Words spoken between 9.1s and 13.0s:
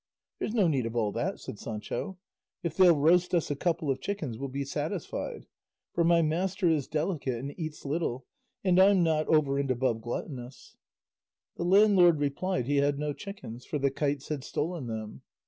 over and above gluttonous." The landlord replied he had